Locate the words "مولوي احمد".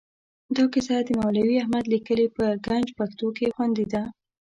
1.21-1.85